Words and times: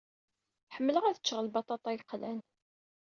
Ḥemmleɣ 0.75 1.03
ad 1.05 1.19
ččeɣ 1.21 1.39
lbaṭaṭa 1.41 1.89
yeqlan. 1.95 2.39